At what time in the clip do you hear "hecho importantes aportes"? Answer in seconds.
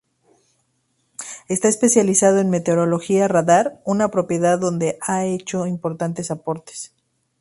5.27-6.91